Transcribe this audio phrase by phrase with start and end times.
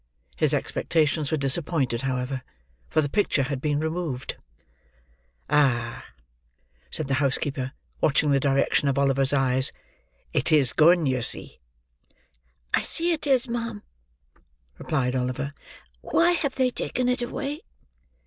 [0.35, 2.41] His expectations were disappointed, however,
[2.89, 4.35] for the picture had been removed.
[5.47, 6.05] "Ah!"
[6.89, 9.71] said the housekeeper, watching the direction of Oliver's eyes.
[10.33, 11.59] "It is gone, you see."
[12.73, 13.83] "I see it is ma'am,"
[14.79, 15.51] replied Oliver.
[16.01, 17.61] "Why have they taken it away?"